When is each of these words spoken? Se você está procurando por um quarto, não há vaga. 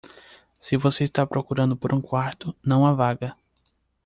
Se 0.59 0.75
você 0.77 1.03
está 1.03 1.27
procurando 1.27 1.77
por 1.77 1.93
um 1.93 2.01
quarto, 2.01 2.55
não 2.65 2.87
há 2.87 2.93
vaga. 2.95 3.37